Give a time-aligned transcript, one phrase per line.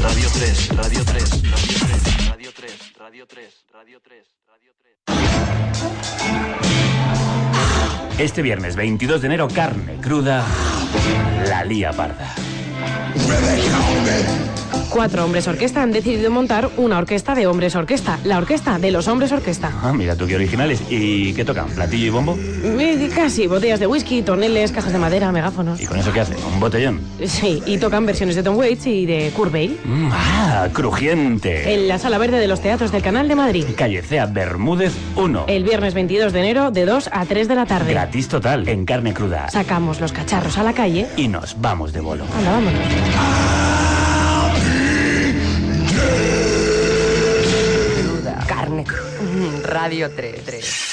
[0.00, 4.72] Radio 3, Radio 3, Radio 3, Radio 3, Radio 3, Radio 3, Radio
[8.08, 8.20] 3.
[8.20, 10.46] Este viernes 22 de enero, carne cruda,
[11.48, 12.34] la lía parda.
[14.90, 19.06] Cuatro hombres orquesta han decidido montar una orquesta de hombres orquesta, la orquesta de los
[19.06, 19.70] hombres orquesta.
[19.82, 20.82] Ah, mira tú qué originales.
[20.88, 21.68] ¿Y qué tocan?
[21.68, 22.38] ¿Platillo y bombo?
[22.40, 25.80] Eh, Casi, botellas de whisky, toneles, cajas de madera, megáfonos.
[25.80, 26.34] ¿Y con eso qué hace?
[26.52, 27.00] ¿Un botellón?
[27.26, 29.78] Sí, y tocan versiones de Tom Waits y de Kurt Weill.
[29.84, 30.68] Mm, ¡Ah!
[30.72, 31.74] ¡Crujiente!
[31.74, 33.64] En la sala verde de los teatros del Canal de Madrid.
[33.76, 35.44] Calle Cea Bermúdez 1.
[35.48, 37.92] El viernes 22 de enero de 2 a 3 de la tarde.
[37.92, 39.48] Gratis total, en carne cruda.
[39.50, 41.06] Sacamos los cacharros a la calle.
[41.16, 42.24] Y nos vamos de bolo.
[42.38, 43.67] Anda, vámonos.
[49.68, 50.32] Radio 3.
[50.32, 50.87] 3.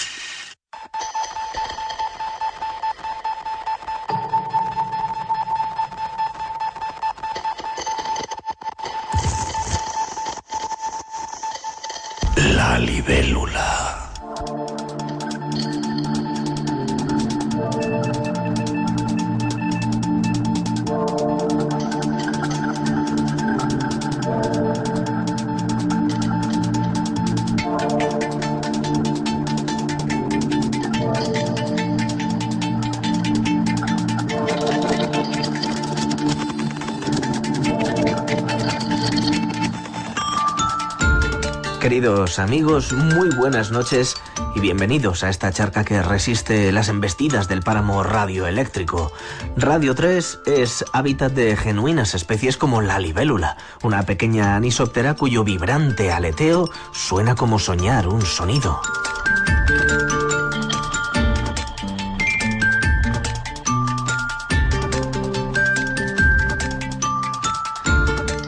[42.06, 44.14] Queridos amigos, muy buenas noches
[44.54, 49.12] y bienvenidos a esta charca que resiste las embestidas del páramo radioeléctrico.
[49.58, 56.12] Radio 3 es hábitat de genuinas especies como la libélula, una pequeña anisóptera cuyo vibrante
[56.12, 58.80] aleteo suena como soñar un sonido.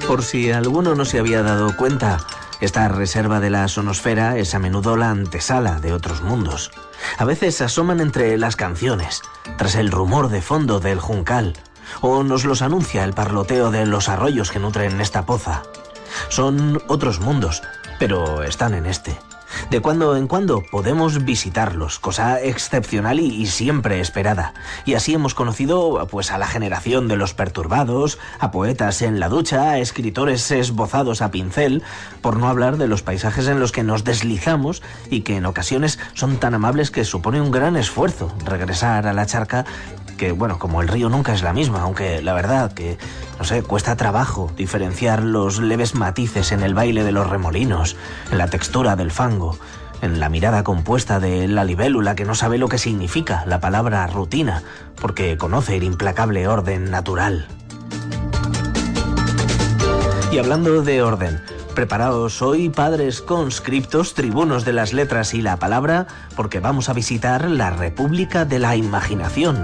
[0.07, 2.19] Por si alguno no se había dado cuenta,
[2.59, 6.71] esta reserva de la sonosfera es a menudo la antesala de otros mundos.
[7.17, 9.21] A veces asoman entre las canciones,
[9.57, 11.53] tras el rumor de fondo del juncal,
[12.01, 15.63] o nos los anuncia el parloteo de los arroyos que nutren esta poza.
[16.29, 17.61] Son otros mundos,
[17.99, 19.17] pero están en este.
[19.69, 24.53] De cuando en cuando podemos visitarlos, cosa excepcional y, siempre esperada.
[24.85, 29.29] Y así hemos conocido pues a la generación de los perturbados, a poetas en la
[29.29, 31.83] ducha, a escritores esbozados a pincel,
[32.21, 35.99] por no hablar de los paisajes en los que nos deslizamos y que en ocasiones
[36.13, 39.65] son tan amables que supone un gran esfuerzo regresar a la charca
[40.17, 42.97] que, bueno, como el río nunca es la misma, aunque la verdad que,
[43.39, 47.95] no sé, cuesta trabajo diferenciar los leves matices en el baile de los remolinos,
[48.31, 49.57] en la textura del fango,
[50.01, 54.05] en la mirada compuesta de la libélula que no sabe lo que significa la palabra
[54.07, 54.63] rutina,
[54.99, 57.47] porque conoce el implacable orden natural.
[60.31, 61.41] Y hablando de orden,
[61.77, 67.47] preparaos hoy, padres conscriptos, tribunos de las letras y la palabra, porque vamos a visitar
[67.51, 69.63] la República de la Imaginación.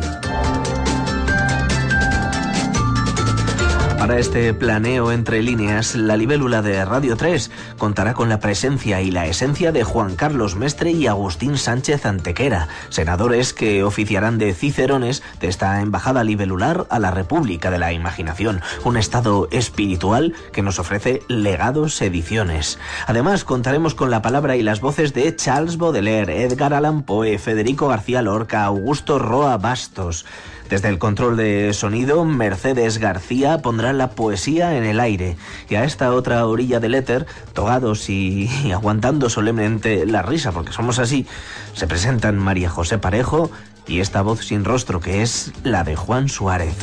[4.04, 9.12] Para este planeo entre líneas, la libélula de Radio 3 contará con la presencia y
[9.12, 15.24] la esencia de Juan Carlos Mestre y Agustín Sánchez Antequera, senadores que oficiarán de cicerones
[15.40, 20.80] de esta embajada libelular a la República de la Imaginación, un estado espiritual que nos
[20.80, 22.80] ofrece legados ediciones.
[23.08, 27.88] Además, contaremos con la palabra y las voces de Charles Baudelaire, Edgar Allan Poe, Federico
[27.88, 30.26] García Lorca, Augusto Roa Bastos.
[30.70, 35.38] Desde el control de sonido, Mercedes García pondrá la poesía en el aire.
[35.70, 41.00] Y a esta otra orilla del éter, togados y, aguantando solemnemente la risa, porque somos
[41.00, 41.28] así,
[41.74, 43.52] se presentan María José Parejo
[43.88, 46.76] y esta voz sin rostro que es la de Juan Suárez.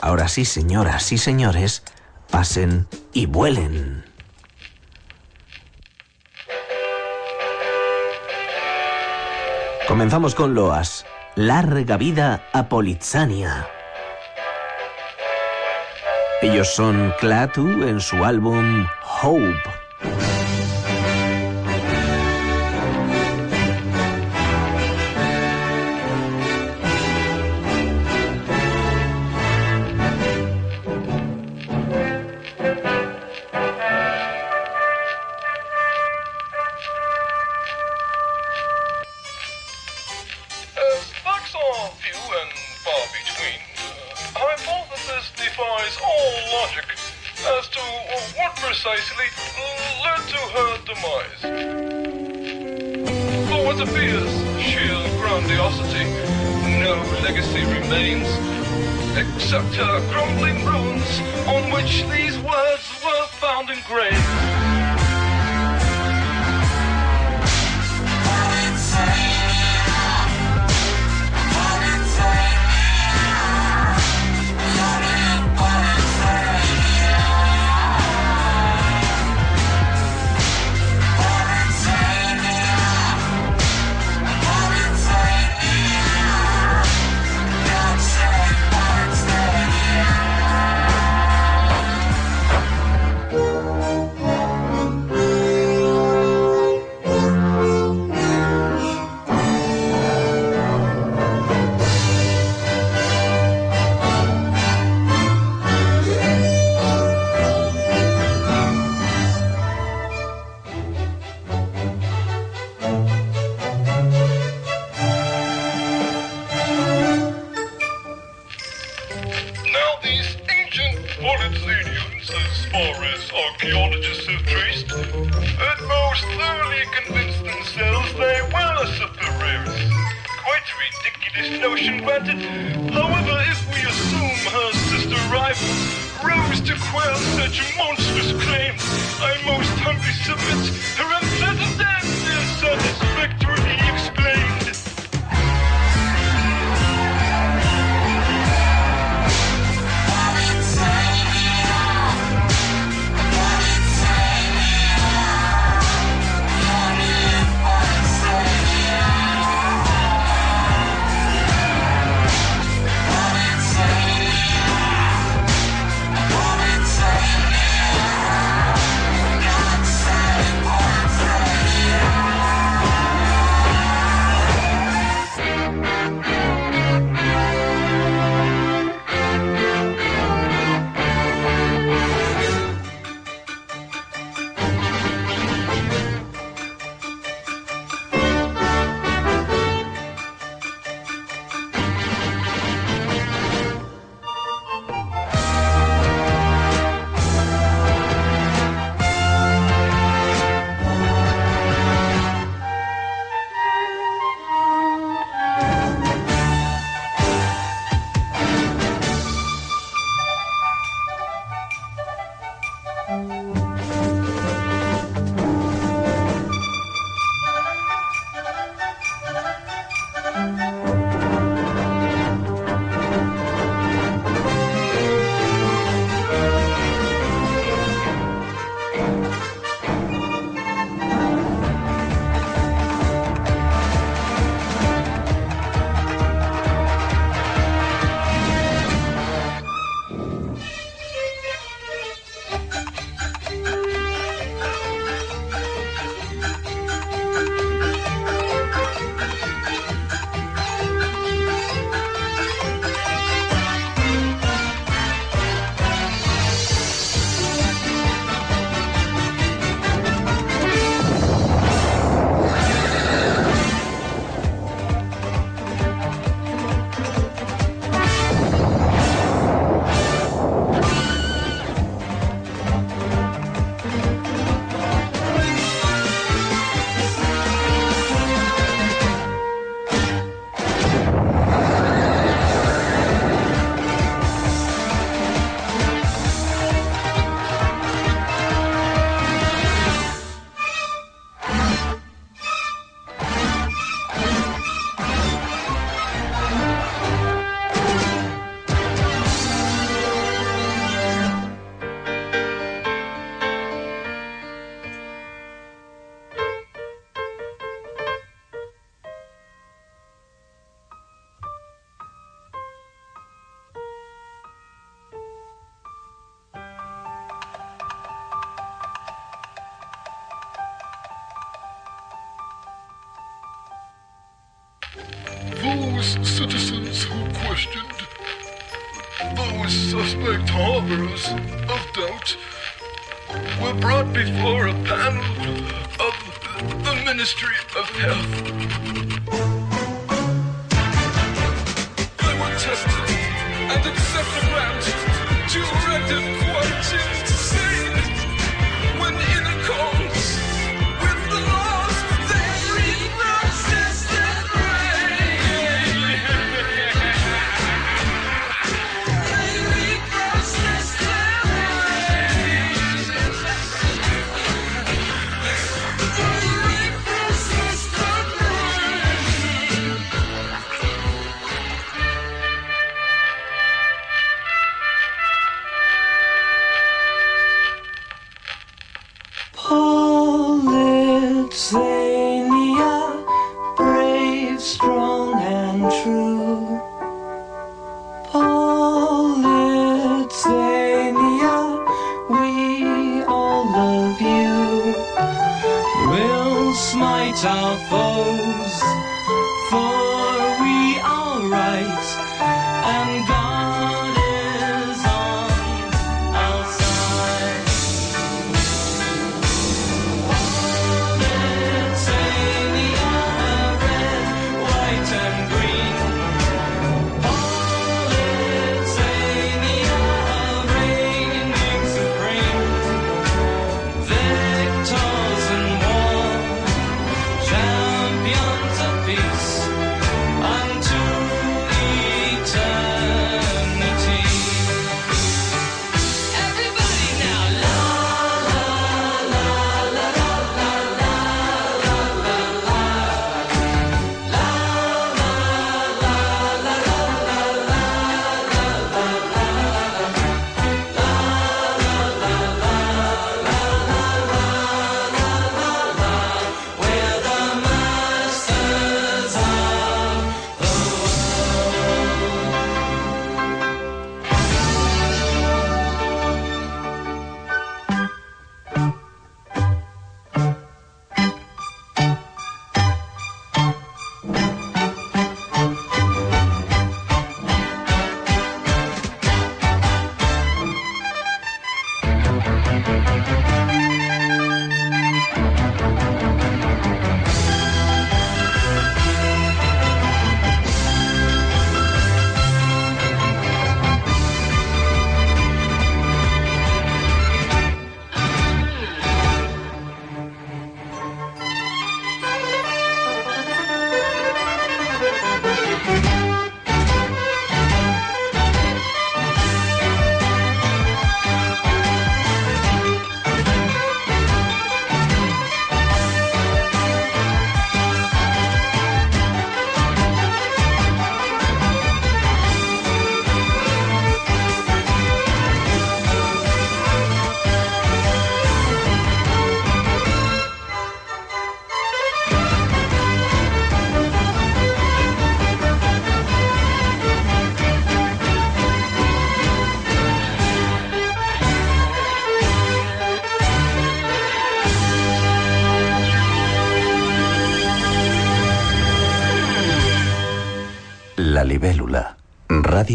[0.00, 1.82] Ahora sí, señoras y señores,
[2.30, 4.04] pasen y vuelen.
[9.96, 11.06] Comenzamos con Loas.
[11.36, 13.66] Larga vida a Polizania.
[16.42, 18.86] Ellos son Clatu en su álbum
[19.22, 19.75] Hope.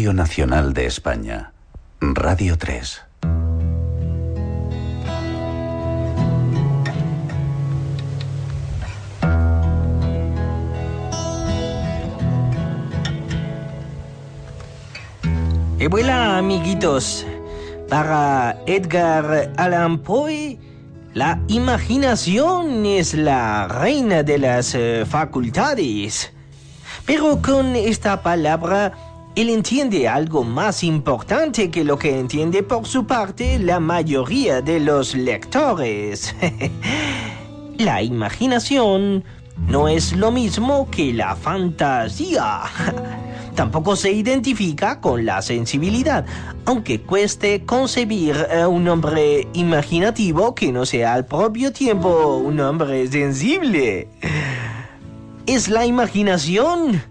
[0.02, 1.52] Radio Nacional de España.
[2.00, 3.02] Radio 3.
[15.78, 17.24] Y voilà, amiguitos,
[17.88, 20.58] para Edgar Allan Poe,
[21.14, 26.32] la imaginación es la reina de las eh, facultades.
[27.06, 33.06] Pero con esta palabra, él entiende algo más importante que lo que entiende por su
[33.06, 36.34] parte la mayoría de los lectores.
[37.78, 39.24] la imaginación
[39.68, 42.60] no es lo mismo que la fantasía.
[43.54, 46.26] Tampoco se identifica con la sensibilidad,
[46.66, 53.06] aunque cueste concebir a un hombre imaginativo que no sea al propio tiempo un hombre
[53.08, 54.08] sensible.
[55.46, 57.02] Es la imaginación,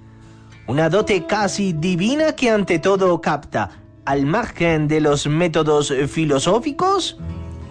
[0.72, 3.72] una dote casi divina que ante todo capta,
[4.06, 7.18] al margen de los métodos filosóficos,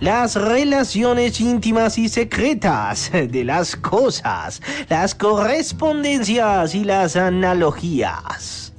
[0.00, 8.75] las relaciones íntimas y secretas de las cosas, las correspondencias y las analogías.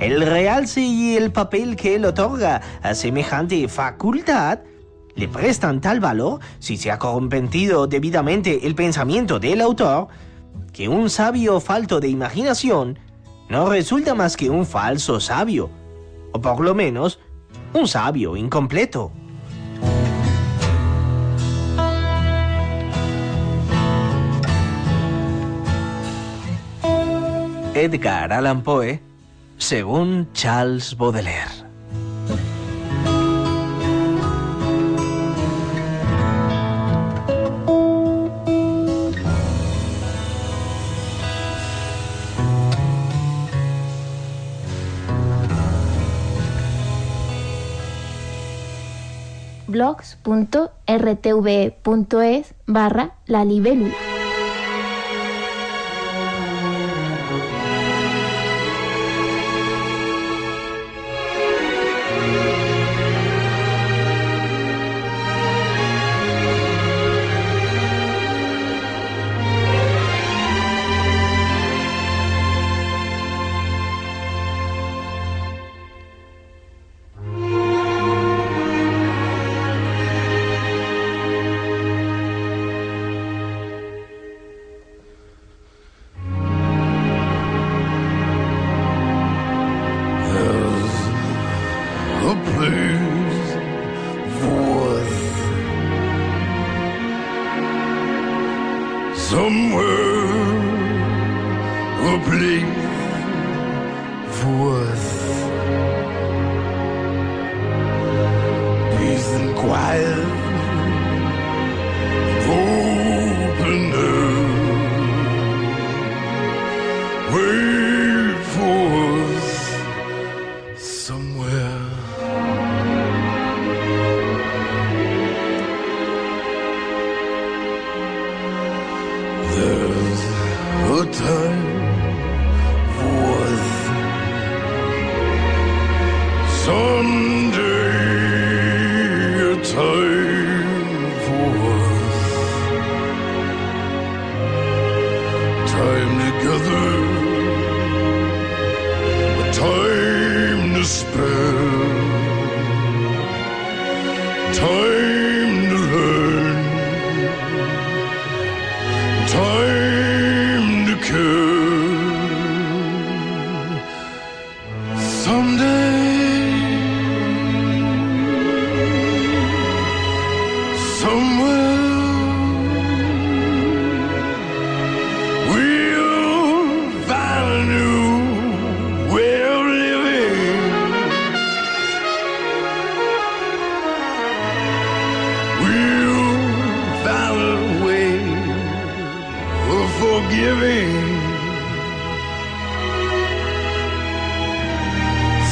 [0.00, 4.58] El realce y el papel que él otorga a semejante facultad
[5.14, 10.08] le prestan tal valor, si se ha corrompido debidamente el pensamiento del autor,
[10.72, 12.98] que un sabio falto de imaginación
[13.48, 15.70] no resulta más que un falso sabio,
[16.32, 17.20] o por lo menos
[17.72, 19.12] un sabio incompleto.
[27.74, 29.02] Edgar Allan Poe,
[29.58, 31.63] según Charles Baudelaire.
[49.74, 54.13] blogs.rtv.es barra la libélula.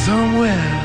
[0.05, 0.82] Somewhere.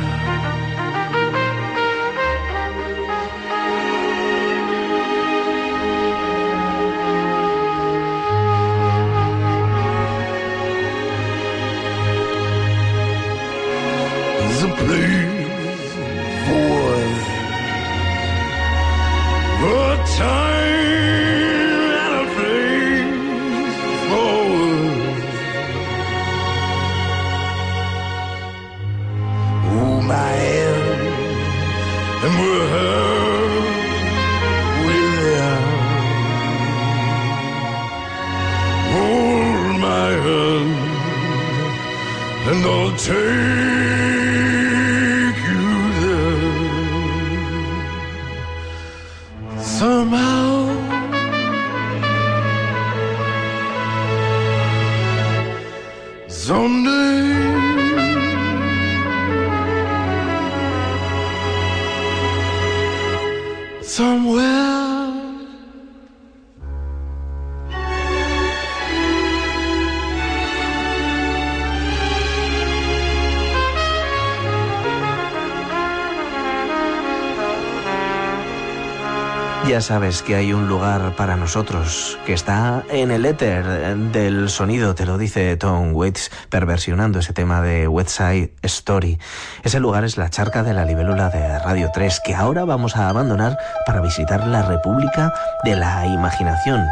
[79.77, 83.63] Ya sabes que hay un lugar para nosotros que está en el éter
[84.11, 89.19] del sonido, te lo dice Tom Waits, perversionando ese tema de West Side Story.
[89.61, 93.07] Ese lugar es la charca de la libélula de Radio 3, que ahora vamos a
[93.07, 95.31] abandonar para visitar la República
[95.63, 96.83] de la Imaginación.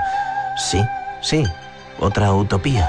[0.56, 0.86] Sí,
[1.21, 1.43] sí,
[2.00, 2.88] otra utopía.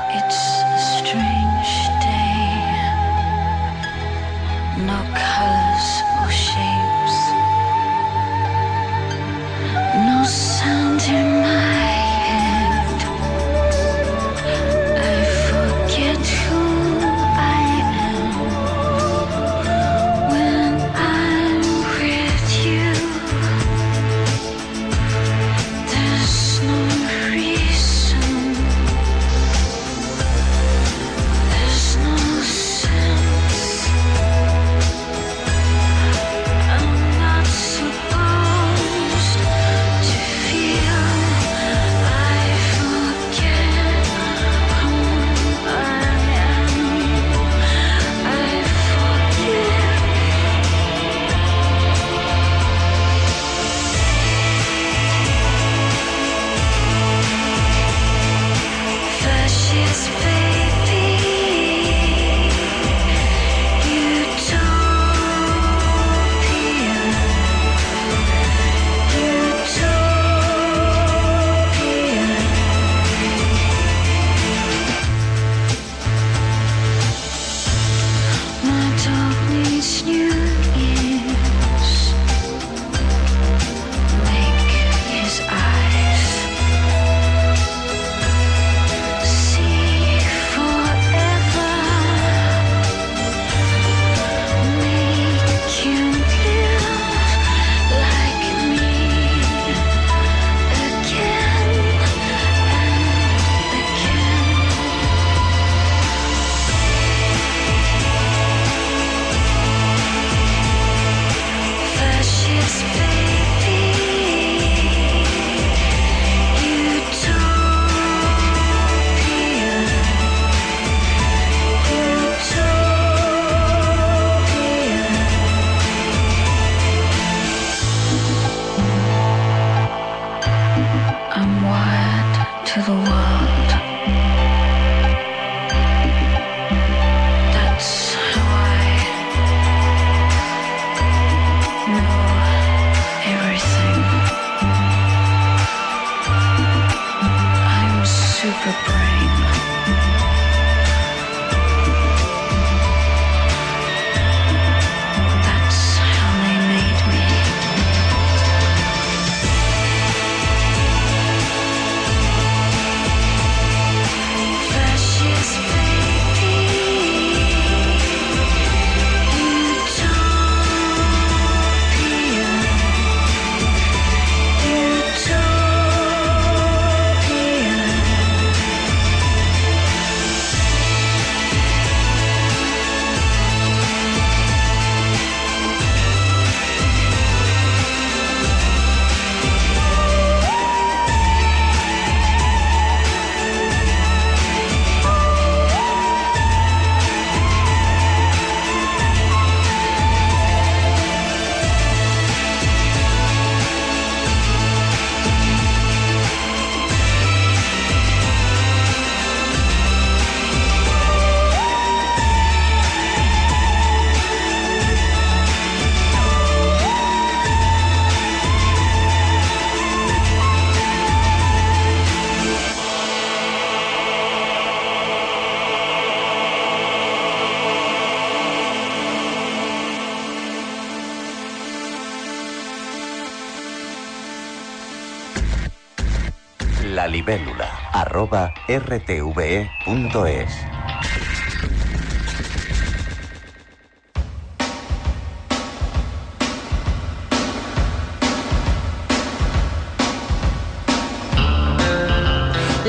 [238.79, 240.76] rtve.es.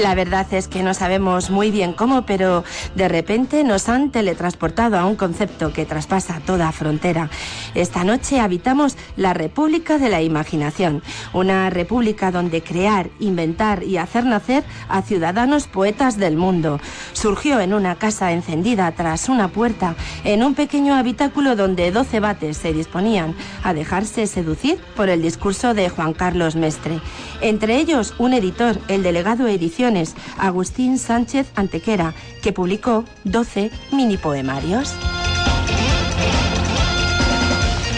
[0.02, 4.98] La verdad es que no sabemos muy bien cómo, pero de repente nos han teletransportado
[5.00, 7.32] a un concepto que traspasa toda frontera.
[7.74, 11.02] Esta noche habitamos la República de la Imaginación,
[11.34, 16.80] una república donde crear, inventar y hacer nacer a ciudadanos poetas del mundo.
[17.14, 22.58] Surgió en una casa encendida tras una puerta, en un pequeño habitáculo donde 12 bates
[22.58, 27.02] se disponían a dejarse seducir por el discurso de Juan Carlos Mestre.
[27.42, 29.48] Entre ellos, un editor, el delegado
[30.38, 34.94] Agustín Sánchez Antequera, que publicó 12 mini poemarios.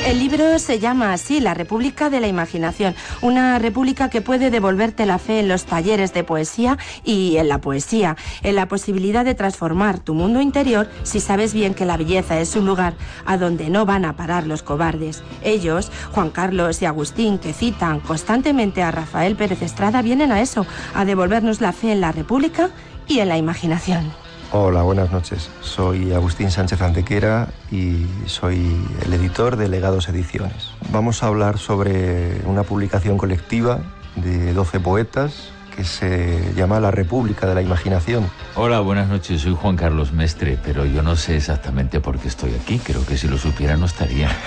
[0.09, 5.05] El libro se llama así, La República de la Imaginación, una república que puede devolverte
[5.05, 9.35] la fe en los talleres de poesía y en la poesía, en la posibilidad de
[9.35, 13.69] transformar tu mundo interior si sabes bien que la belleza es un lugar a donde
[13.69, 15.21] no van a parar los cobardes.
[15.43, 20.65] Ellos, Juan Carlos y Agustín, que citan constantemente a Rafael Pérez Estrada, vienen a eso,
[20.95, 22.71] a devolvernos la fe en la república
[23.07, 24.11] y en la imaginación.
[24.51, 25.51] Hola, buenas noches.
[25.61, 30.71] Soy Agustín Sánchez Antequera y soy el editor de Legados Ediciones.
[30.91, 33.79] Vamos a hablar sobre una publicación colectiva
[34.15, 38.27] de 12 poetas que se llama La República de la Imaginación.
[38.55, 39.41] Hola, buenas noches.
[39.41, 42.79] Soy Juan Carlos Mestre, pero yo no sé exactamente por qué estoy aquí.
[42.79, 44.29] Creo que si lo supiera no estaría.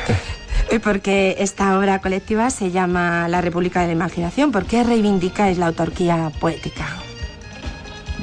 [0.70, 5.58] Y porque esta obra colectiva se llama La República de la Imaginación, ¿por qué reivindicáis
[5.58, 6.86] la autarquía poética?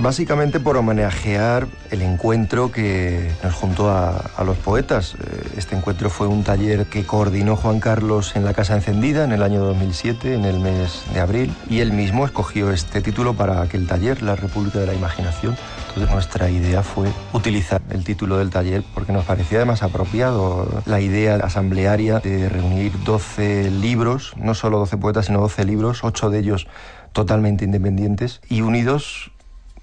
[0.02, 5.16] Básicamente por homenajear el encuentro que nos juntó a, los poetas.
[5.16, 9.34] Eh, Este encuentro fue un taller que coordinó Juan Carlos en la Casa Encendida en
[9.34, 13.62] el año 2007, en el mes de abril, y él mismo escogió este título para
[13.62, 15.58] aquel taller, La República de la Imaginación.
[15.90, 21.02] Entonces nuestra idea fue utilizar el título del taller porque nos parecía además apropiado la
[21.02, 26.40] idea asamblearia de reunir 12 libros, no solo 12 poetas, sino 12 libros, 8 de
[26.40, 26.68] ellos
[27.12, 29.32] totalmente independientes y unidos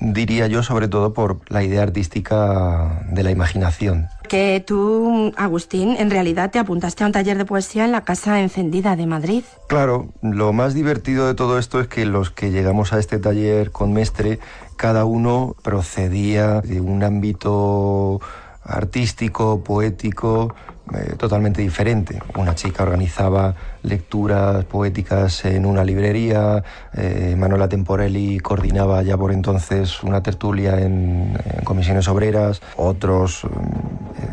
[0.01, 4.09] diría yo, sobre todo por la idea artística de la imaginación.
[4.29, 8.41] Que tú, Agustín, en realidad te apuntaste a un taller de poesía en la Casa
[8.41, 9.45] Encendida de Madrid.
[9.69, 13.71] Claro, lo más divertido de todo esto es que los que llegamos a este taller
[13.71, 14.41] con Mestre,
[14.77, 18.21] cada uno procedía de un ámbito
[18.67, 20.55] artístico, poético,
[20.95, 22.21] eh, totalmente diferente.
[22.37, 30.03] Una chica organizaba lecturas poéticas en una librería, eh, Manuela Temporelli coordinaba ya por entonces
[30.03, 33.49] una tertulia en, comisiones obreras, otros eh,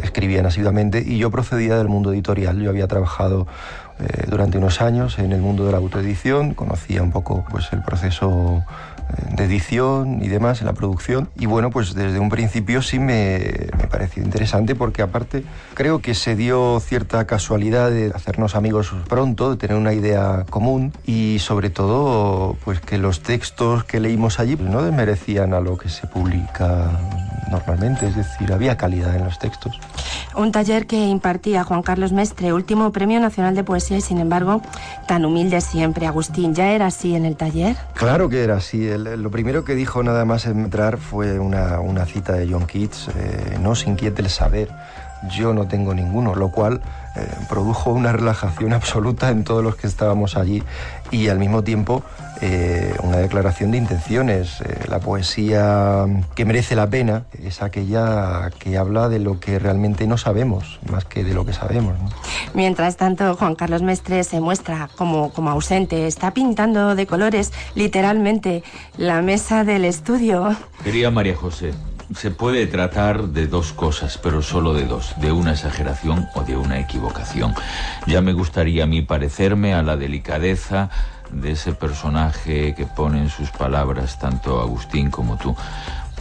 [0.04, 2.60] escribían asiduamente y yo procedía del mundo editorial.
[2.62, 3.48] Yo había trabajado
[4.00, 7.84] eh, durante unos años en el mundo de la autoedición, conocía un poco pues, el
[7.84, 8.64] proceso
[9.36, 11.30] de edición y demás en la producción.
[11.38, 13.40] Y bueno, pues desde un principio sí me,
[13.78, 19.52] me, pareció interesante porque aparte creo que se dio cierta casualidad de hacernos amigos pronto,
[19.52, 24.56] de tener una idea común y sobre todo pues que los textos que leímos allí
[24.56, 26.92] pues, no desmerecían a lo que se publica
[27.50, 29.80] normalmente, es decir, había calidad en los textos.
[30.36, 34.62] Un taller que impartía Juan Carlos Mestre, último Premio Nacional de Poesía y sin embargo
[35.08, 36.08] tan humilde siempre.
[36.08, 37.76] Agustín, ¿ya era así en el taller?
[37.94, 38.88] Claro que era así.
[38.88, 43.10] El, lo primero que dijo nada más entrar fue una, una cita de John Keats,
[43.16, 44.70] eh, no se inquiete el saber,
[45.30, 46.82] yo no tengo ninguno, lo cual
[47.16, 50.64] eh, produjo una relajación absoluta en todos los que estábamos allí
[51.12, 52.04] y al mismo tiempo
[52.42, 54.62] eh, una declaración de intenciones.
[54.62, 60.08] Eh, la poesía que merece la pena es aquella que habla de lo que realmente
[60.08, 61.98] no sabemos, más que de lo que sabemos.
[62.00, 62.10] ¿no?
[62.54, 68.64] Mientras tanto, Juan Carlos Mestre se muestra como, como ausente, está pintando de colores literalmente
[68.98, 70.56] la mesa del estudio.
[70.84, 71.74] Quería María José,
[72.16, 76.56] se puede tratar de dos cosas, pero solo de dos, de una exageración o de
[76.56, 77.54] una equivocación.
[78.08, 80.90] Ya me gustaría a mí parecerme a la delicadeza
[81.42, 85.56] de ese personaje que pone en sus palabras tanto Agustín como tú.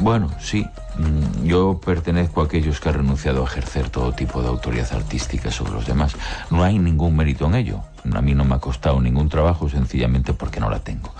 [0.00, 4.48] Bueno, sí, mm, yo pertenezco a aquellos que han renunciado a ejercer todo tipo de
[4.48, 6.14] autoridad artística sobre los demás.
[6.50, 7.82] No hay ningún mérito en ello.
[8.12, 11.12] A mí no me ha costado ningún trabajo sencillamente porque no la tengo.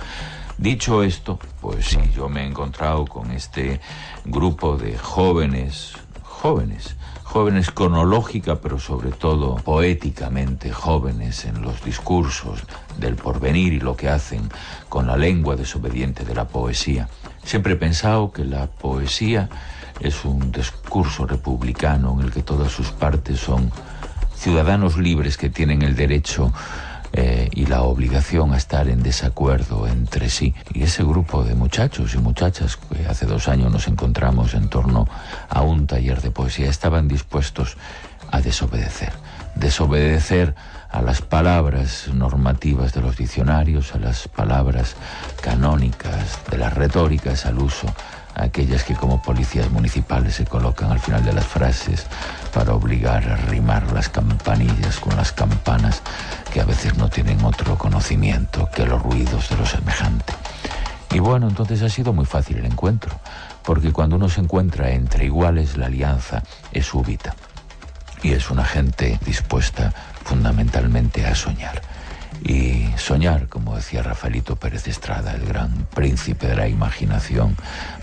[0.58, 3.80] Dicho esto, pues sí, yo me he encontrado con este
[4.24, 6.96] grupo de jóvenes, jóvenes,
[7.32, 12.60] jóvenes cronológica, pero sobre todo poéticamente jóvenes en los discursos
[12.98, 14.50] del porvenir y lo que hacen
[14.90, 17.08] con la lengua desobediente de la poesía.
[17.42, 19.48] Siempre he pensado que la poesía
[20.00, 23.72] es un discurso republicano en el que todas sus partes son
[24.36, 26.52] ciudadanos libres que tienen el derecho
[27.12, 30.54] eh, y la obligación a estar en desacuerdo entre sí.
[30.72, 35.06] Y ese grupo de muchachos y muchachas que hace dos años nos encontramos en torno
[35.48, 37.76] a un taller de poesía estaban dispuestos
[38.30, 39.12] a desobedecer.
[39.54, 40.54] Desobedecer
[40.90, 44.94] a las palabras normativas de los diccionarios, a las palabras
[45.40, 47.86] canónicas de las retóricas, al uso
[48.34, 52.06] aquellas que como policías municipales se colocan al final de las frases
[52.52, 56.02] para obligar a rimar las campanillas con las campanas
[56.52, 60.34] que a veces no tienen otro conocimiento que los ruidos de lo semejante.
[61.12, 63.18] Y bueno, entonces ha sido muy fácil el encuentro,
[63.62, 67.34] porque cuando uno se encuentra entre iguales la alianza es súbita
[68.22, 69.92] y es una gente dispuesta
[70.24, 71.82] fundamentalmente a soñar.
[72.44, 77.56] Y soñar, como decía Rafaelito Pérez Estrada, el gran príncipe de la imaginación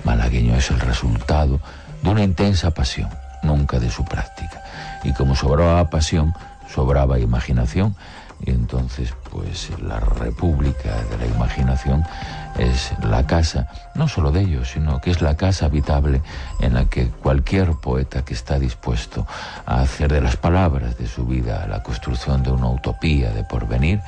[0.04, 1.60] malagueño, es el resultado
[2.04, 3.10] de una intensa pasión,
[3.43, 4.63] nunca de su práctica.
[5.04, 6.34] Y como sobraba pasión,
[6.73, 7.95] sobraba imaginación,
[8.45, 12.06] y entonces pues la República de la Imaginación
[12.58, 16.21] es la casa, no solo de ellos, sino que es la casa habitable
[16.60, 19.28] en la que cualquier poeta que está dispuesto
[19.65, 24.02] a hacer de las palabras de su vida la construcción de una utopía de porvenir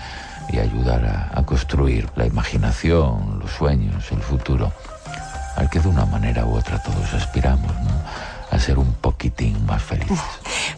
[0.49, 4.71] y ayudar a, a construir la imaginación, los sueños, el futuro,
[5.55, 7.91] al que de una manera u otra todos aspiramos, ¿no?
[8.51, 10.19] a ser un poquitín más felices.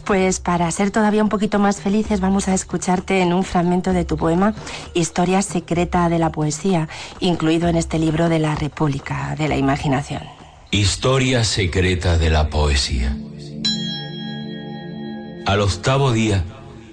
[0.04, 4.04] Pues para ser todavía un poquito más felices vamos a escucharte en un fragmento de
[4.04, 4.54] tu poema
[4.92, 6.88] Historia secreta de la poesía,
[7.20, 10.22] incluido en este libro de la República de la Imaginación.
[10.70, 13.16] Historia secreta de la poesía.
[15.46, 16.44] Al octavo día,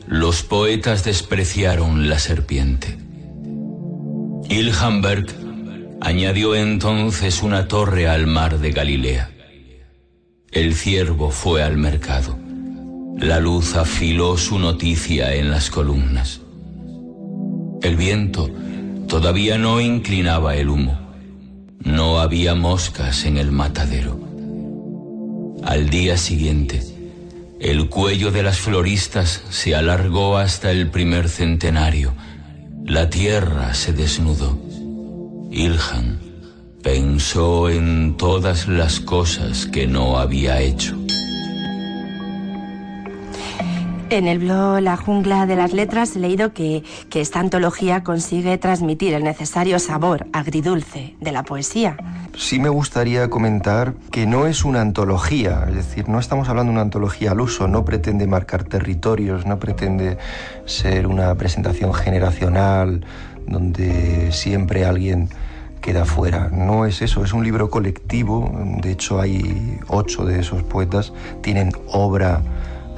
[0.08, 2.98] los poetas despreciaron la serpiente.
[4.50, 5.28] Ilhamberg
[6.00, 9.40] añadió entonces una torre al mar de Galilea.
[10.52, 12.38] El ciervo fue al mercado.
[13.18, 16.42] La luz afiló su noticia en las columnas.
[17.82, 18.50] El viento
[19.08, 21.00] todavía no inclinaba el humo.
[21.80, 24.20] No había moscas en el matadero.
[25.64, 26.84] Al día siguiente,
[27.62, 32.14] el cuello de las floristas se alargó hasta el primer centenario.
[32.86, 34.60] La tierra se desnudó.
[35.50, 36.21] Ilhan
[36.84, 40.98] pensó en todas las cosas que no había hecho.
[44.10, 48.58] En el blog La Jungla de las Letras he leído que, que esta antología consigue
[48.58, 51.96] transmitir el necesario sabor agridulce de la poesía.
[52.36, 56.74] Sí me gustaría comentar que no es una antología, es decir, no estamos hablando de
[56.74, 60.17] una antología al uso, no pretende marcar territorios, no pretende
[60.65, 63.06] ser una presentación generacional
[63.48, 65.30] donde siempre alguien
[65.82, 66.50] queda fuera.
[66.50, 71.72] No es eso, es un libro colectivo, de hecho hay ocho de esos poetas, tienen
[71.88, 72.41] obra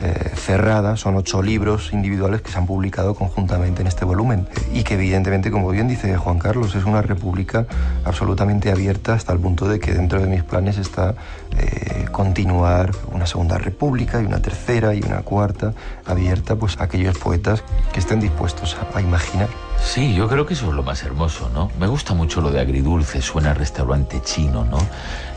[0.02, 4.48] eh, cerrada, son ocho libros individuales que se han publicado conjuntamente en este volumen.
[4.74, 7.68] Y que evidentemente, como bien dice Juan Carlos, es una república
[8.04, 11.16] absolutamente abierta hasta el punto de que dentro de mis planes está
[11.58, 15.74] eh, continuar una segunda república y una tercera y una cuarta
[16.06, 19.50] abierta pues aquellos poetas que estén dispuestos a, a imaginar.
[19.84, 21.70] Sí, yo creo que eso es lo más hermoso, ¿no?
[21.78, 24.78] Me gusta mucho lo de agridulce, suena a restaurante chino, ¿no?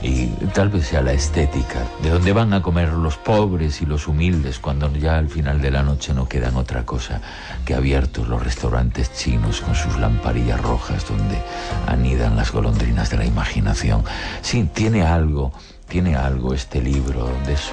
[0.02, 4.06] Y tal vez sea la estética, de donde van a comer los pobres y los
[4.06, 7.20] humildes cuando ya al final de la noche no quedan otra cosa
[7.64, 11.42] que abiertos los restaurantes chinos con sus lamparillas rojas donde
[11.86, 14.04] anidan las golondrinas de la imaginación.
[14.42, 15.52] Sí, tiene algo,
[15.88, 17.72] tiene algo este libro de eso,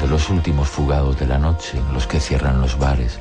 [0.00, 3.18] de los últimos fugados de la noche, los que cierran los bares,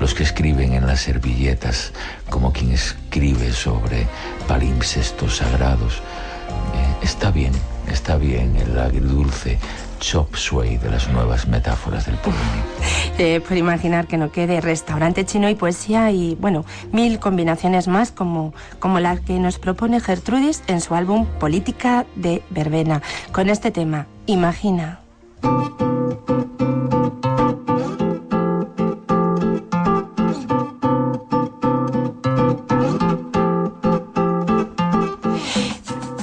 [0.00, 1.92] los que escriben en las servilletas,
[2.30, 4.06] como quien escribe sobre
[4.48, 5.94] palimpsestos sagrados.
[5.94, 7.52] Eh, está bien,
[7.90, 9.58] está bien el agridulce
[10.00, 12.64] chop suey de las nuevas metáforas del porvenir.
[13.18, 18.12] Eh, por imaginar que no quede restaurante chino y poesía y, bueno, mil combinaciones más
[18.12, 23.00] como, como la que nos propone Gertrudis en su álbum Política de Verbena,
[23.32, 25.00] con este tema, Imagina.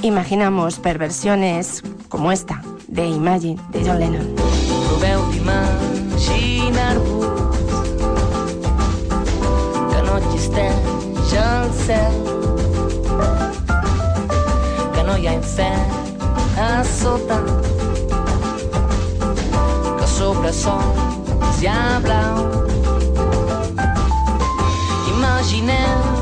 [0.04, 2.62] Imaginamos perversiones como esta
[2.94, 4.36] de Imagine de John Lennon.
[4.88, 7.26] Proveu d'imaginar-vos
[9.90, 12.16] que no existeix el cel,
[14.94, 15.90] que no hi ha infern
[16.62, 17.40] a sota,
[19.98, 22.36] que sobre sols hi ha blau.
[25.16, 26.13] Imagineu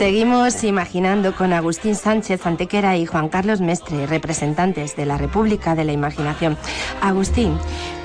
[0.00, 5.84] Seguimos imaginando con Agustín Sánchez Antequera y Juan Carlos Mestre, representantes de la República de
[5.84, 6.56] la Imaginación.
[7.02, 7.58] Agustín,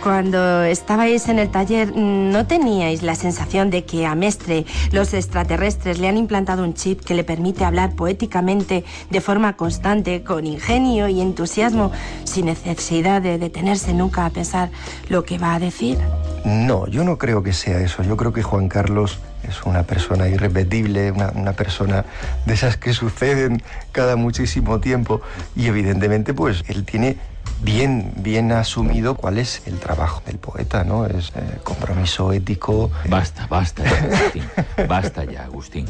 [0.03, 5.97] cuando estabais en el taller, ¿no teníais la sensación de que a Mestre los extraterrestres
[5.97, 11.07] le han implantado un chip que le permite hablar poéticamente de forma constante, con ingenio
[11.07, 11.93] y entusiasmo,
[12.25, 14.69] sin necesidad de detenerse nunca a pensar
[15.07, 15.97] lo que va a decir?
[16.43, 18.03] No, yo no creo que sea eso.
[18.03, 19.17] Yo creo que Juan Carlos
[19.49, 22.05] es una persona irrepetible, una, una persona
[22.45, 25.21] de esas que suceden cada muchísimo tiempo
[25.55, 27.17] y evidentemente pues él tiene
[27.61, 31.05] bien, bien asumido cuál es el trabajo del poeta, ¿no?
[31.05, 32.91] Es eh, compromiso ético.
[33.09, 34.43] Basta, basta ya, Agustín.
[34.87, 35.85] Basta ya, Agustín.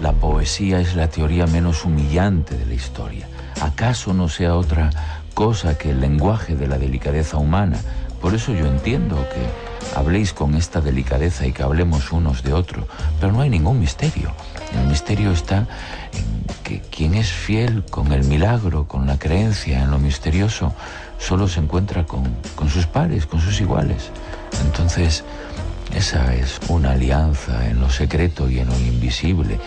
[0.00, 3.28] La poesía es la teoría menos humillante de la historia.
[3.60, 4.90] ¿Acaso no sea otra
[5.32, 7.78] cosa que el lenguaje de la delicadeza humana?
[8.20, 12.84] Por eso yo entiendo que habléis con esta delicadeza y que hablemos unos de otros,
[13.20, 14.32] pero no hay ningún misterio.
[14.74, 15.66] El misterio está
[16.12, 20.74] en que quien es fiel con el milagro, con la creencia en lo misterioso,
[21.18, 22.24] solo se encuentra con,
[22.54, 24.10] con sus pares, con sus iguales.
[24.64, 25.24] Entonces,
[25.94, 29.58] esa es una alianza en lo secreto y en lo invisible,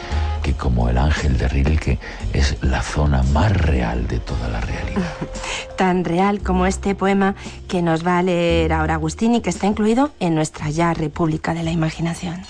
[0.44, 2.00] que como el ángel de Rilke
[2.34, 5.02] es la zona más real de toda la realidad.
[5.78, 7.36] Tan real como este poema
[7.68, 11.54] que nos va a leer ahora Agustín y que está incluido en nuestra ya República
[11.54, 12.42] de la Imaginación.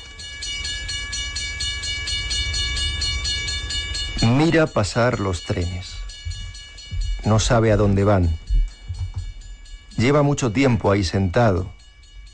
[4.21, 5.95] Mira pasar los trenes.
[7.23, 8.29] No sabe a dónde van.
[9.97, 11.71] Lleva mucho tiempo ahí sentado.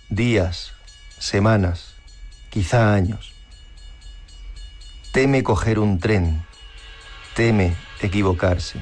[0.10, 0.75] Días,
[1.20, 1.96] semanas,
[2.50, 3.34] quizá años.
[5.12, 6.46] Teme coger un tren.
[7.36, 8.80] Teme equivocarse.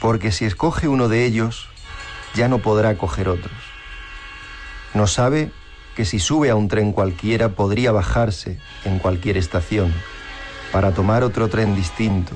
[0.00, 1.68] Porque si escoge uno de ellos,
[2.34, 3.52] ya no podrá coger otros.
[4.94, 5.52] No sabe
[5.94, 9.92] que si sube a un tren cualquiera podría bajarse en cualquier estación
[10.72, 12.32] para tomar otro tren distinto,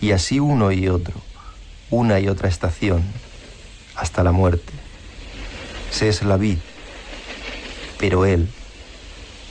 [0.00, 1.14] y así uno y otro,
[1.90, 3.02] una y otra estación,
[3.94, 4.72] hasta la muerte.
[5.90, 6.58] Se es la vid,
[8.02, 8.48] pero él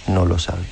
[0.07, 0.63] no lo sabe.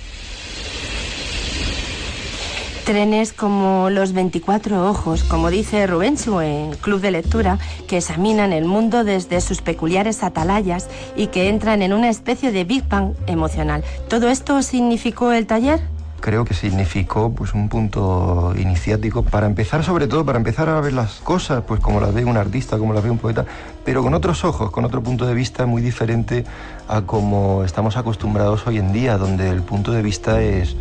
[2.84, 7.58] Trenes como los 24 ojos, como dice Rubenchu en Club de Lectura,
[7.88, 12.66] que examinan el mundo desde sus peculiares atalayas y que entran en una especie de
[12.66, 13.86] Big Bang emocional.
[14.10, 15.80] ¿Todo esto significó el taller?
[16.20, 20.94] Creo que significó pues un punto iniciático para empezar sobre todo para empezar a ver
[20.94, 23.46] las cosas pues como las ve un artista como las ve un poeta
[23.86, 26.46] pero con otros ojos con otro punto de vista muy diferente
[26.88, 30.76] a como estamos acostumbrados hoy en día donde el punto de vista es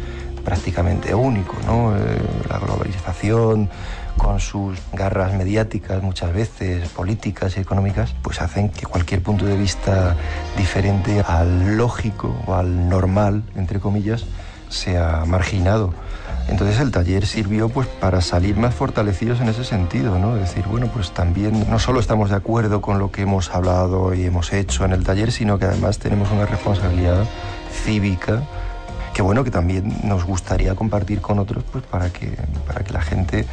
[0.45, 2.19] prácticamente único no Eh,
[2.49, 3.69] la globalización
[4.17, 9.57] con sus garras mediáticas muchas veces políticas y económicas pues hacen que cualquier punto de
[9.57, 10.17] vista
[10.57, 14.25] diferente al lógico o al normal entre comillas
[14.69, 15.93] sea marginado.
[16.49, 20.35] Entonces el taller sirvió pues para salir más fortalecidos en ese sentido, ¿no?
[20.35, 24.25] Decir, bueno, pues también no solo estamos de acuerdo con lo que hemos hablado y
[24.25, 27.25] hemos hecho en el taller, sino que además tenemos una responsabilidad
[27.85, 28.43] cívica
[29.19, 32.37] que bueno que también nos gustaría compartir con otros pues para que
[32.69, 33.47] para que la gente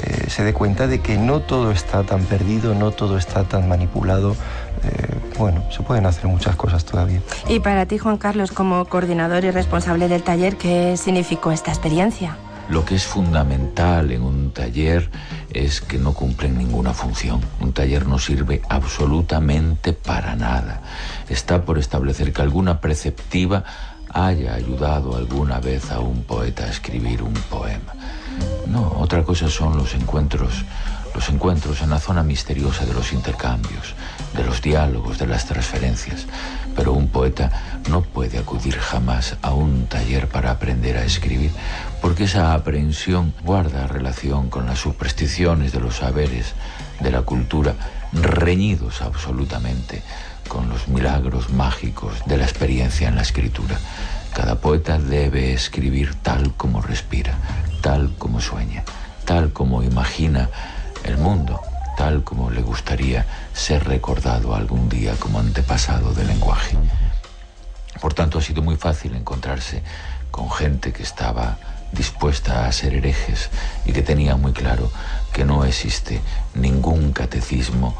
[0.00, 3.68] eh, se dé cuenta de que no todo está tan perdido, no todo está tan
[3.68, 4.36] manipulado.
[4.84, 7.20] Eh, bueno, se pueden hacer muchas cosas todavía.
[7.48, 12.36] Y para ti, Juan Carlos, como coordinador y responsable del taller, ¿qué significó esta experiencia?
[12.68, 15.10] Lo que es fundamental en un taller
[15.52, 17.40] es que no cumplen ninguna función.
[17.60, 20.82] Un taller no sirve absolutamente para nada.
[21.28, 23.64] Está por establecer que alguna preceptiva
[24.26, 27.94] haya ayudado alguna vez a un poeta a escribir un poema.
[28.66, 30.64] No, otra cosa son los encuentros,
[31.14, 33.94] los encuentros en la zona misteriosa de los intercambios,
[34.36, 36.26] de los diálogos, de las transferencias.
[36.76, 37.50] Pero un poeta
[37.88, 41.50] no puede acudir jamás a un taller para aprender a escribir,
[42.00, 46.54] porque esa aprehensión guarda relación con las supersticiones de los saberes,
[47.00, 47.74] de la cultura,
[48.12, 50.02] reñidos absolutamente
[50.48, 53.78] con los milagros mágicos de la experiencia en la escritura.
[54.34, 57.34] Cada poeta debe escribir tal como respira,
[57.82, 58.84] tal como sueña,
[59.24, 60.48] tal como imagina
[61.04, 61.60] el mundo,
[61.96, 66.76] tal como le gustaría ser recordado algún día como antepasado del lenguaje.
[68.00, 69.82] Por tanto, ha sido muy fácil encontrarse
[70.30, 71.58] con gente que estaba
[71.92, 73.50] dispuesta a ser herejes
[73.86, 74.90] y que tenía muy claro
[75.32, 76.20] que no existe
[76.54, 77.96] ningún catecismo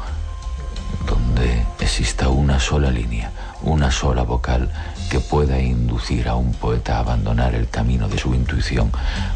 [1.05, 3.31] donde exista una sola línea,
[3.61, 4.69] una sola vocal
[5.09, 8.91] que pueda inducir a un poeta a abandonar el camino de su intuición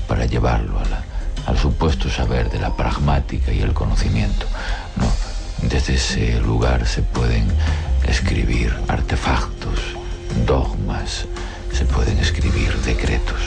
[0.07, 0.79] para llevarlo
[1.47, 4.45] al supuesto saber de la pragmática y el conocimiento.
[4.95, 5.07] No,
[5.69, 7.47] desde ese lugar se pueden
[8.07, 9.79] escribir artefactos,
[10.45, 11.25] dogmas,
[11.71, 13.41] se pueden escribir decretos,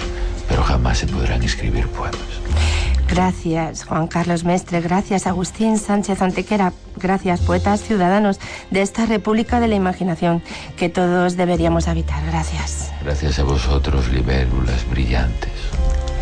[0.48, 2.95] pero jamás se podrán escribir poemas.
[3.08, 4.80] Gracias, Juan Carlos Mestre.
[4.80, 6.72] Gracias, Agustín Sánchez Antequera.
[6.96, 8.40] Gracias, poetas ciudadanos
[8.70, 10.42] de esta República de la Imaginación
[10.76, 12.24] que todos deberíamos habitar.
[12.26, 12.92] Gracias.
[13.02, 15.52] Gracias a vosotros, libélulas brillantes.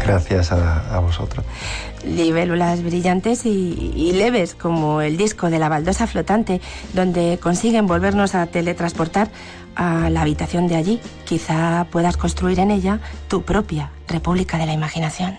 [0.05, 1.47] Gracias a, a vosotros.
[2.05, 6.61] Libélulas brillantes y, y leves, como el disco de la baldosa flotante,
[6.93, 9.31] donde consiguen volvernos a teletransportar
[9.75, 11.01] a la habitación de allí.
[11.25, 15.39] Quizá puedas construir en ella tu propia República de la Imaginación.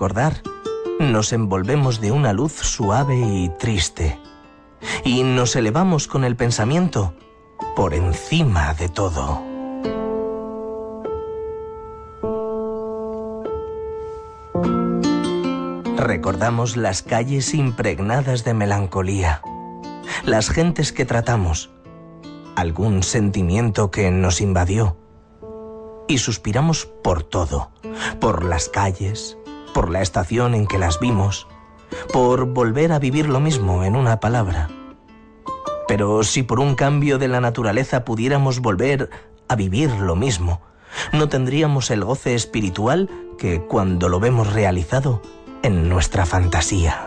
[0.00, 0.40] recordar,
[0.98, 4.18] nos envolvemos de una luz suave y triste,
[5.04, 7.12] y nos elevamos con el pensamiento
[7.76, 9.42] por encima de todo.
[15.98, 19.42] Recordamos las calles impregnadas de melancolía,
[20.24, 21.68] las gentes que tratamos,
[22.56, 24.96] algún sentimiento que nos invadió,
[26.08, 27.70] y suspiramos por todo,
[28.18, 29.36] por las calles,
[29.70, 31.46] por la estación en que las vimos,
[32.12, 34.68] por volver a vivir lo mismo en una palabra.
[35.88, 39.10] Pero si por un cambio de la naturaleza pudiéramos volver
[39.48, 40.60] a vivir lo mismo,
[41.12, 43.08] no tendríamos el goce espiritual
[43.38, 45.22] que cuando lo vemos realizado
[45.62, 47.04] en nuestra fantasía.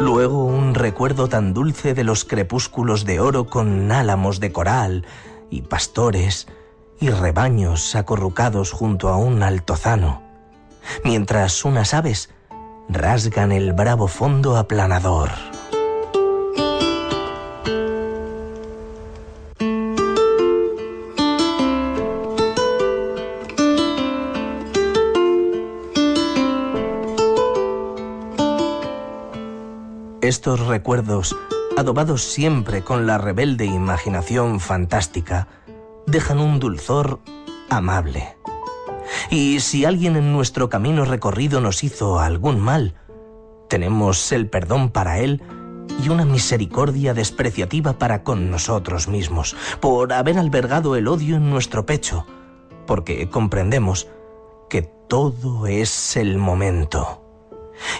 [0.00, 5.06] Luego un recuerdo tan dulce de los crepúsculos de oro con álamos de coral
[5.52, 6.48] y pastores
[6.98, 10.22] y rebaños acorrucados junto a un altozano,
[11.04, 12.30] mientras unas aves
[12.88, 15.30] rasgan el bravo fondo aplanador.
[30.22, 31.36] Estos recuerdos,
[31.82, 35.48] adobados siempre con la rebelde imaginación fantástica,
[36.06, 37.20] dejan un dulzor
[37.68, 38.36] amable.
[39.30, 42.94] Y si alguien en nuestro camino recorrido nos hizo algún mal,
[43.68, 45.42] tenemos el perdón para él
[46.02, 51.84] y una misericordia despreciativa para con nosotros mismos, por haber albergado el odio en nuestro
[51.84, 52.26] pecho,
[52.86, 54.06] porque comprendemos
[54.70, 57.22] que todo es el momento.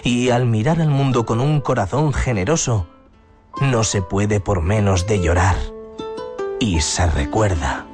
[0.03, 2.87] Y al mirar al mundo con un corazón generoso,
[3.61, 5.55] no se puede por menos de llorar.
[6.59, 7.85] Y se recuerda.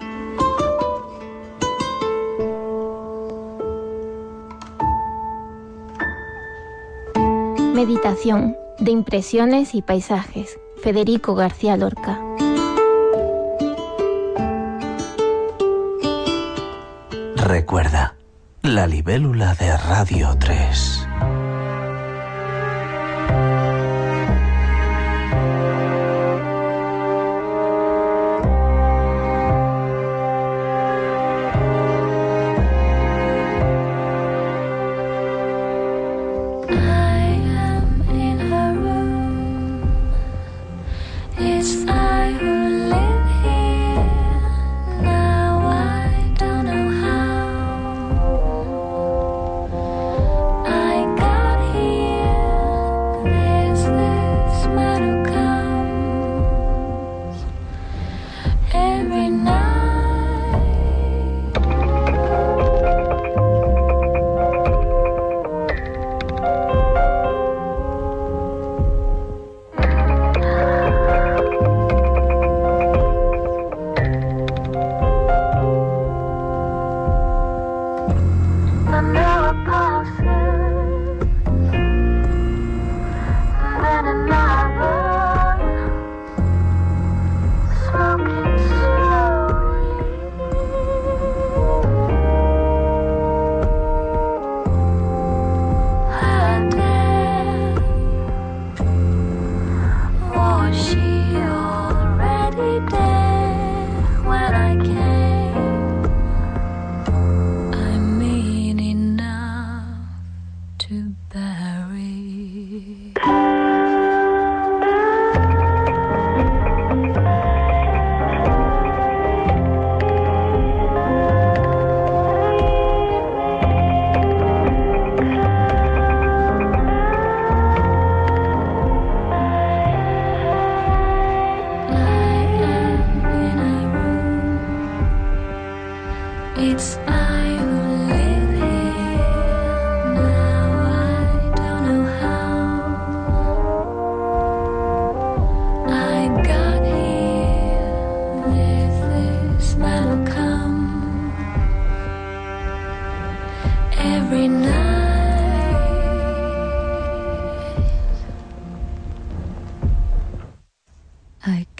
[7.73, 10.59] Meditación de impresiones y paisajes.
[10.81, 12.19] Federico García Lorca.
[17.35, 18.15] Recuerda,
[18.61, 21.07] la libélula de Radio 3.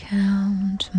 [0.09, 0.89] Count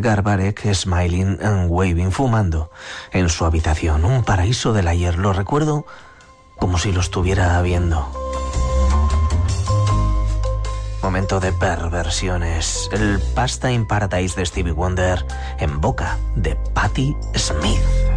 [0.00, 2.70] Garbarek smiling and waving fumando
[3.12, 5.18] en su habitación, un paraíso del ayer.
[5.18, 5.84] Lo recuerdo
[6.58, 8.08] como si lo estuviera viendo.
[11.02, 12.88] Momento de perversiones.
[12.92, 15.26] El Pasta in Paradise de Stevie Wonder
[15.58, 18.11] en boca de Patti Smith.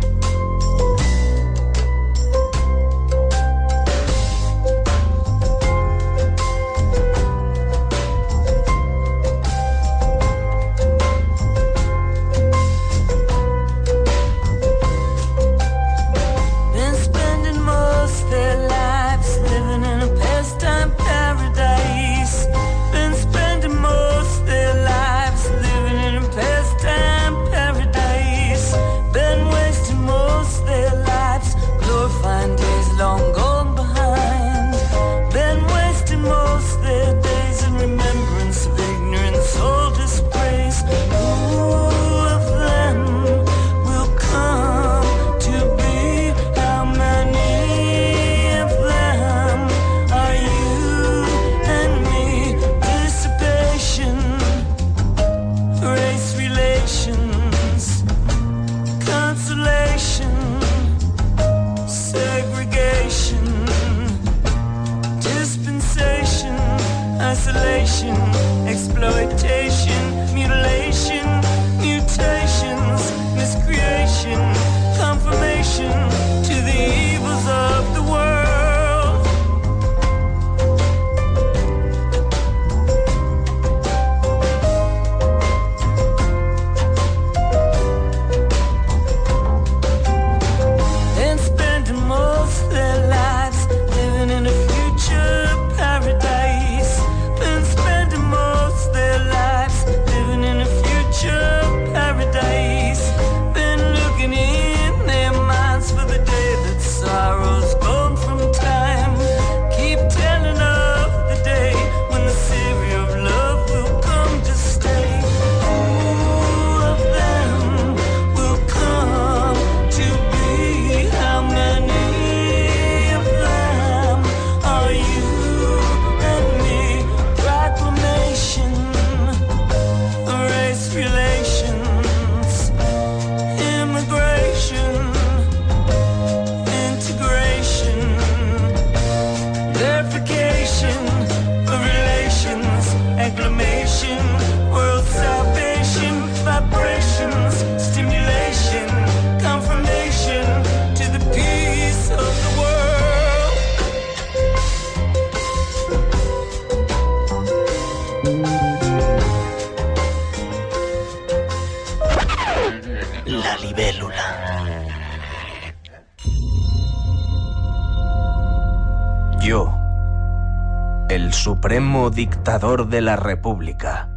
[171.45, 174.09] Supremo dictador de la República,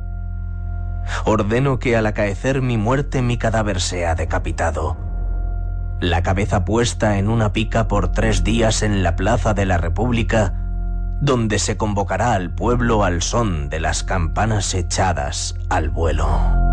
[1.27, 4.97] ordeno que al acaecer mi muerte mi cadáver sea decapitado,
[6.01, 10.55] la cabeza puesta en una pica por tres días en la plaza de la República,
[11.21, 16.68] donde se convocará al pueblo al son de las campanas echadas al vuelo.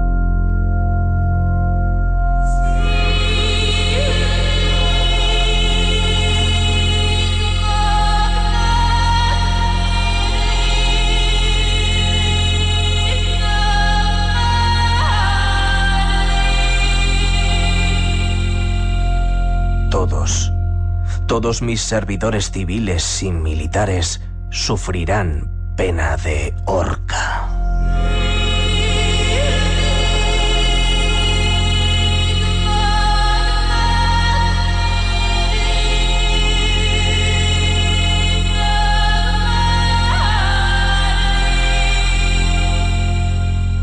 [21.28, 24.22] Todos mis servidores civiles y militares
[24.52, 27.52] sufrirán pena de horca.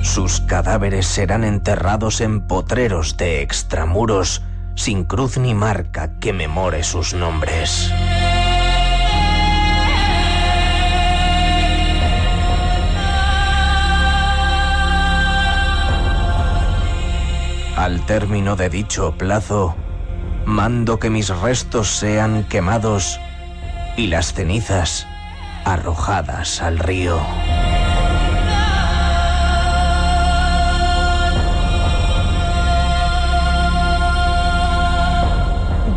[0.03, 4.43] Sus cadáveres serán enterrados en potreros de extramuros
[4.75, 7.93] sin cruz ni marca que memore sus nombres.
[17.77, 19.75] Al término de dicho plazo,
[20.45, 23.19] mando que mis restos sean quemados
[23.97, 25.07] y las cenizas
[25.65, 27.21] arrojadas al río.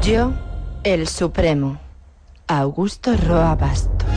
[0.05, 0.33] Yo,
[0.83, 1.79] el Supremo,
[2.45, 4.07] Augusto Roa Bastos.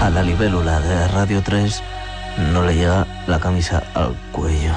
[0.00, 1.82] A la libélula de Radio 3
[2.54, 4.72] no le llega la camisa al cuello.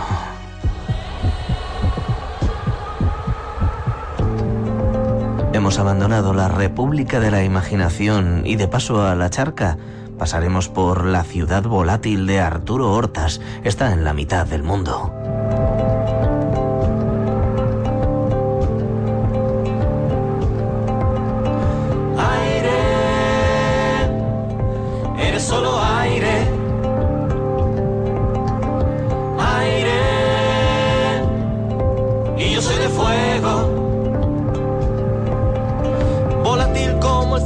[5.72, 9.78] Hemos abandonado la República de la Imaginación y de paso a la charca
[10.20, 13.40] pasaremos por la ciudad volátil de Arturo Hortas.
[13.64, 15.21] Está en la mitad del mundo.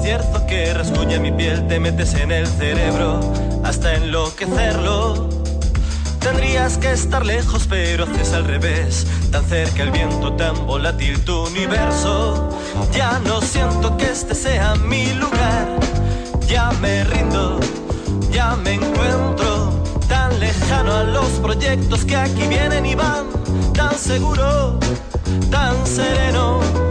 [0.05, 3.19] Cierzo que rasguña mi piel, te metes en el cerebro
[3.63, 5.27] hasta enloquecerlo.
[6.19, 9.07] Tendrías que estar lejos, pero haces al revés.
[9.31, 12.49] Tan cerca el viento, tan volátil tu universo.
[12.91, 15.67] Ya no siento que este sea mi lugar.
[16.47, 17.59] Ya me rindo,
[18.31, 23.25] ya me encuentro tan lejano a los proyectos que aquí vienen y van.
[23.73, 24.79] Tan seguro,
[25.49, 26.84] tan sereno.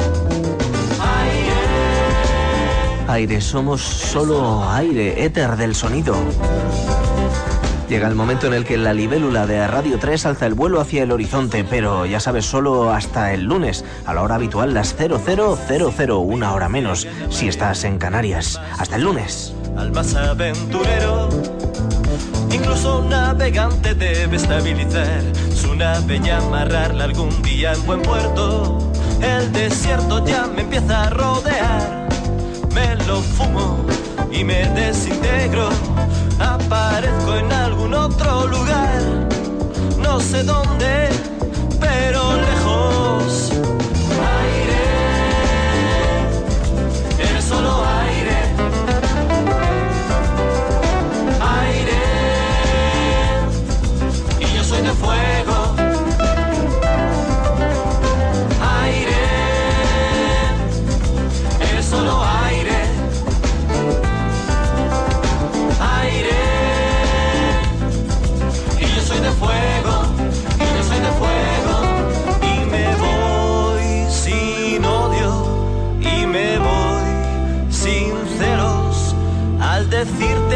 [3.06, 6.16] Aire, somos solo aire, éter del sonido.
[7.88, 11.02] Llega el momento en el que la libélula de Radio 3 alza el vuelo hacia
[11.02, 16.10] el horizonte, pero ya sabes, solo hasta el lunes, a la hora habitual, las 0000,
[16.12, 18.58] una hora menos, si estás en Canarias.
[18.78, 19.54] Hasta el lunes.
[19.76, 21.28] al más aventurero.
[22.50, 25.22] Incluso un navegante debe estabilizar
[25.54, 28.78] su nave y amarrarla algún día en buen puerto.
[29.20, 31.93] El desierto ya me empieza a rodear.
[32.74, 33.86] Me lo fumo
[34.32, 35.68] y me desintegro.
[36.40, 39.00] Aparezco en algún otro lugar.
[39.98, 41.08] No sé dónde,
[41.78, 43.52] pero lejos.
[44.40, 44.82] Aire,
[47.20, 48.03] eres solo aire.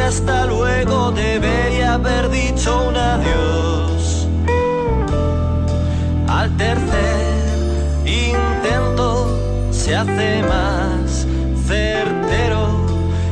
[0.08, 4.26] Hasta luego debería haber dicho un adiós.
[6.26, 11.26] Al tercer intento se hace más
[11.66, 12.86] certero.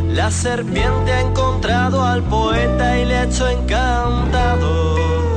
[0.09, 5.36] La serpiente ha encontrado al poeta y le ha hecho encantado.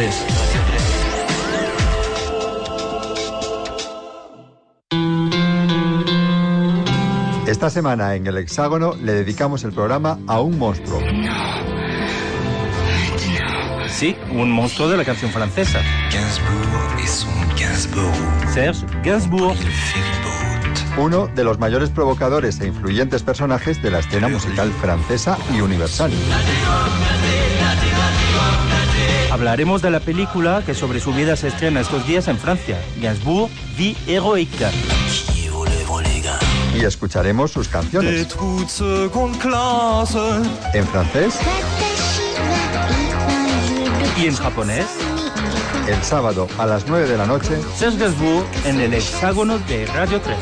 [0.00, 0.08] 3.
[0.08, 0.60] Radio
[7.44, 7.48] 3.
[7.48, 11.02] Esta semana en el Hexágono le dedicamos el programa a un monstruo.
[13.90, 15.80] Sí, un monstruo de la canción francesa.
[16.10, 17.28] Gainsbourg et son
[17.58, 18.14] Gainsbourg.
[18.54, 19.58] Serge Gainsbourg.
[20.96, 26.10] Uno de los mayores provocadores e influyentes personajes de la escena musical francesa y universal.
[29.31, 33.49] Hablaremos de la película que sobre su vida se estrena estos días en Francia, Gainsbourg,
[33.77, 34.69] Vie héroïque.
[36.73, 38.11] Y escucharemos sus canciones.
[38.11, 40.17] Des trous de seconde classe.
[40.73, 41.39] En francés
[44.17, 44.85] ¿Y en japonés?
[45.87, 50.21] El sábado a las 9 de la noche, Serge Gainsbourg en el hexágono de Radio
[50.21, 50.37] 3.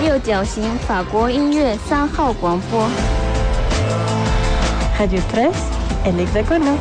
[0.00, 2.88] 六角形法国音乐三号广播。
[4.98, 5.50] Radio 3,
[6.04, 6.76] el hexágono.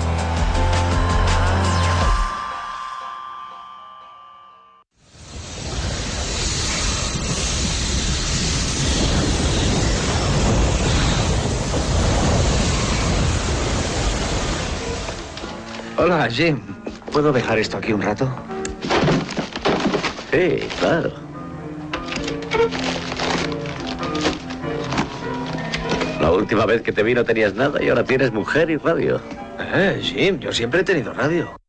[16.05, 16.59] Hola, Jim.
[17.13, 18.29] ¿Puedo dejar esto aquí un rato?
[20.33, 21.13] Sí, claro.
[26.21, 29.21] La última vez que te vi no tenías nada y ahora tienes mujer y radio.
[29.61, 31.62] Eh, Jim, yo siempre he tenido radio.